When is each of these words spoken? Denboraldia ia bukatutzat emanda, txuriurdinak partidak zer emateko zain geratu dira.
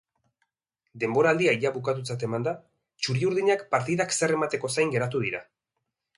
Denboraldia 1.03 1.53
ia 1.65 1.71
bukatutzat 1.75 2.25
emanda, 2.29 2.55
txuriurdinak 3.05 3.63
partidak 3.77 4.19
zer 4.19 4.35
emateko 4.39 4.75
zain 4.79 4.97
geratu 4.97 5.25
dira. 5.29 5.45